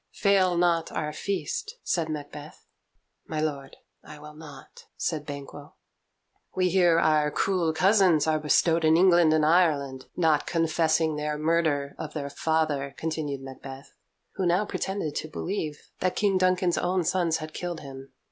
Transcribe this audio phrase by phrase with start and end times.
[0.15, 2.65] "Fail not our feast," said Macbeth.
[3.27, 5.75] "My lord, I will not," said Banquo.
[6.55, 11.93] "We hear our cruel cousins are bestowed in England and Ireland, not confessing their murder
[11.99, 13.93] of their father," continued Macbeth,
[14.37, 18.11] who now pretended to believe that King Duncan's own sons had killed him.